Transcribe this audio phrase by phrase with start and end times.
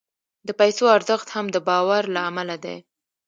[0.47, 2.77] د پیسو ارزښت هم د باور له امله دی.